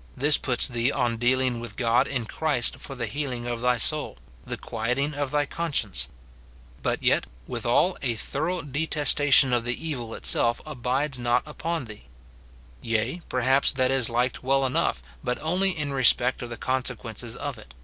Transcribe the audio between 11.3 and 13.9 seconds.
upon thee; yea, perhaps that